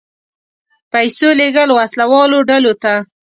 پیسو 0.91 1.27
لېږل 1.39 1.69
وسله 1.79 2.05
والو 2.11 2.39
ډلو 2.49 2.73
ته. 2.83 2.93